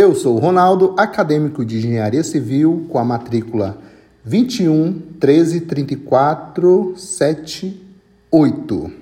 [0.00, 3.78] Eu sou o Ronaldo, acadêmico de Engenharia Civil, com a matrícula
[4.24, 8.92] 21 13 34 78.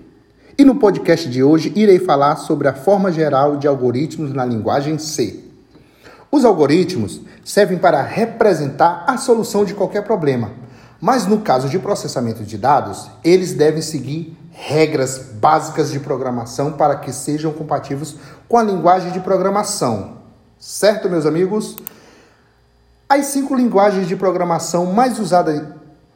[0.56, 4.96] E no podcast de hoje irei falar sobre a forma geral de algoritmos na linguagem
[4.96, 5.44] C.
[6.32, 10.52] Os algoritmos servem para representar a solução de qualquer problema,
[10.98, 16.96] mas no caso de processamento de dados, eles devem seguir regras básicas de programação para
[16.96, 18.16] que sejam compatíveis
[18.48, 20.15] com a linguagem de programação.
[20.58, 21.76] Certo, meus amigos?
[23.06, 25.62] As cinco linguagens de programação mais usadas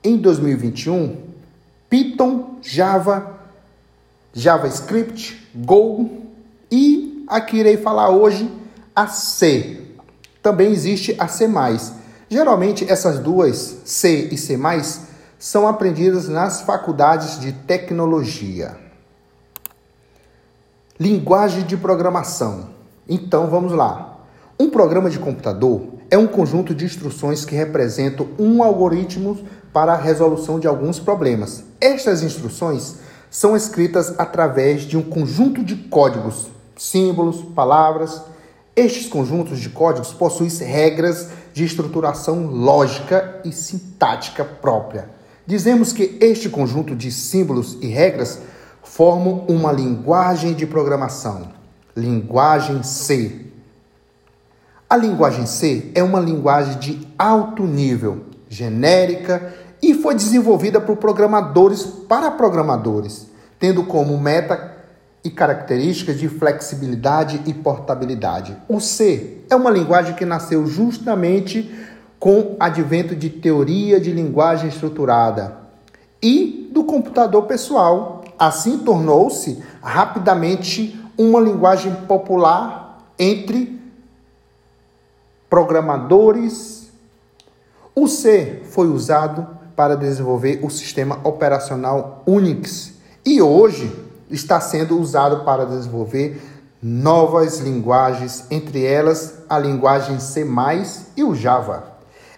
[0.02, 1.16] em 2021:
[1.90, 3.38] Python, Java,
[4.32, 6.22] JavaScript, Go
[6.70, 8.50] e aqui irei falar hoje
[8.96, 9.82] a C.
[10.42, 11.46] Também existe a C+.
[12.30, 14.58] Geralmente essas duas, C e C+,
[15.38, 18.74] são aprendidas nas faculdades de tecnologia.
[20.98, 22.70] Linguagem de programação.
[23.06, 24.19] Então vamos lá.
[24.60, 29.38] Um programa de computador é um conjunto de instruções que representam um algoritmo
[29.72, 31.64] para a resolução de alguns problemas.
[31.80, 32.96] Estas instruções
[33.30, 38.20] são escritas através de um conjunto de códigos, símbolos, palavras.
[38.76, 45.08] Estes conjuntos de códigos possuem regras de estruturação lógica e sintática própria
[45.46, 48.40] Dizemos que este conjunto de símbolos e regras
[48.84, 51.48] formam uma linguagem de programação,
[51.96, 53.49] linguagem C.
[54.90, 61.84] A linguagem C é uma linguagem de alto nível, genérica e foi desenvolvida por programadores
[61.84, 64.78] para programadores, tendo como meta
[65.22, 68.56] e características de flexibilidade e portabilidade.
[68.68, 71.72] O C é uma linguagem que nasceu justamente
[72.18, 75.56] com advento de teoria de linguagem estruturada
[76.20, 78.24] e do computador pessoal.
[78.36, 83.79] Assim tornou-se rapidamente uma linguagem popular entre
[85.50, 86.88] programadores.
[87.92, 92.92] O C foi usado para desenvolver o sistema operacional Unix
[93.26, 93.92] e hoje
[94.30, 96.40] está sendo usado para desenvolver
[96.80, 100.46] novas linguagens, entre elas a linguagem C++
[101.16, 101.84] e o Java.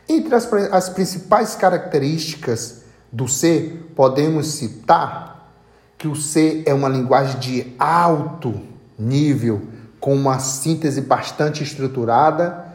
[0.09, 5.53] Entre as, as principais características do C, podemos citar
[5.99, 8.61] que o C é uma linguagem de alto
[8.99, 9.62] nível,
[10.00, 12.72] com uma síntese bastante estruturada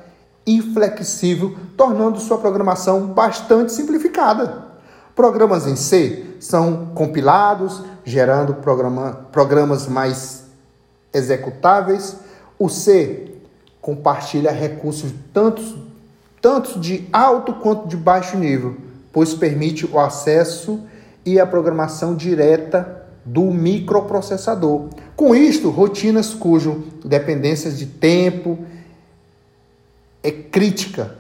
[0.48, 4.66] e flexível, tornando sua programação bastante simplificada.
[5.14, 10.46] Programas em C são compilados, gerando programa, programas mais
[11.14, 12.16] executáveis.
[12.58, 13.34] O C
[13.82, 15.86] compartilha recursos tanto
[16.42, 18.78] tanto de alto quanto de baixo nível,
[19.12, 20.82] pois permite o acesso
[21.26, 24.86] e a programação direta do microprocessador.
[25.16, 28.60] Com isto, rotinas cujo dependências de tempo
[30.24, 31.16] é crítica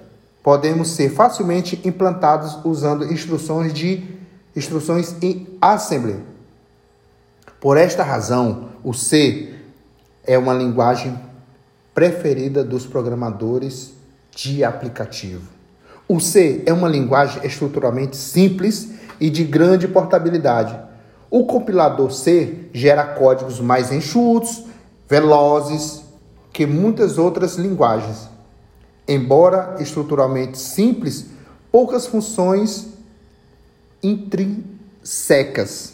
[0.48, 4.02] podemos ser facilmente implantados usando instruções de
[4.56, 6.24] instruções em assembly.
[7.60, 9.54] Por esta razão, o C
[10.24, 11.20] é uma linguagem
[11.94, 13.92] preferida dos programadores
[14.34, 15.46] de aplicativo.
[16.08, 20.80] O C é uma linguagem estruturalmente simples e de grande portabilidade.
[21.30, 24.64] O compilador C gera códigos mais enxutos,
[25.10, 26.04] velozes
[26.54, 28.37] que muitas outras linguagens.
[29.08, 31.28] Embora estruturalmente simples,
[31.72, 32.88] poucas funções
[34.04, 35.94] intrínsecas.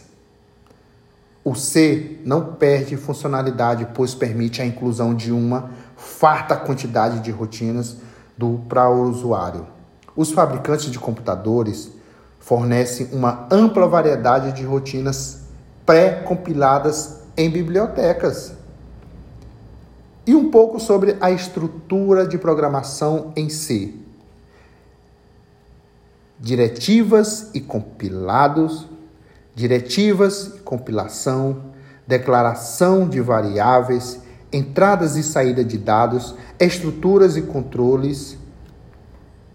[1.44, 7.98] O C não perde funcionalidade, pois permite a inclusão de uma farta quantidade de rotinas
[8.38, 9.68] do para o usuário.
[10.16, 11.92] Os fabricantes de computadores
[12.40, 15.42] fornecem uma ampla variedade de rotinas
[15.86, 18.54] pré-compiladas em bibliotecas.
[20.26, 24.00] E um pouco sobre a estrutura de programação em si.
[26.40, 28.88] Diretivas e compilados,
[29.54, 31.74] diretivas e compilação,
[32.08, 34.20] declaração de variáveis,
[34.52, 38.38] entradas e saída de dados, estruturas e controles.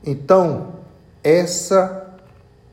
[0.05, 0.75] Então,
[1.23, 2.09] essa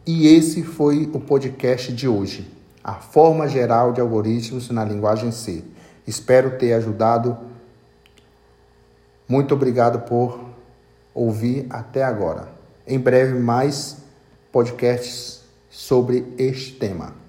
[0.05, 2.51] e esse foi o podcast de hoje.
[2.83, 5.63] A forma geral de algoritmos na linguagem C.
[6.05, 7.35] Espero ter ajudado.
[9.27, 10.39] Muito obrigado por
[11.13, 12.47] ouvir até agora.
[12.85, 13.97] Em breve mais
[14.51, 17.24] podcasts sobre este tema.